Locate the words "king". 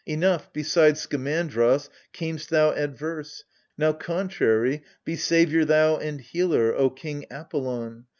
6.89-7.27